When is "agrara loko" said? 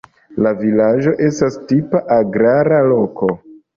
2.19-3.31